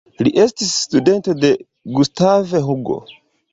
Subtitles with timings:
[0.27, 1.53] Li estis studento de
[2.01, 3.01] Gustav Hugo.